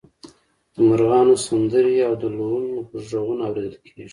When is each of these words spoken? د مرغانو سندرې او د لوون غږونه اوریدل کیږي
د 0.73 0.75
مرغانو 0.87 1.35
سندرې 1.47 1.95
او 2.07 2.13
د 2.21 2.23
لوون 2.35 2.65
غږونه 3.05 3.43
اوریدل 3.49 3.75
کیږي 3.85 4.05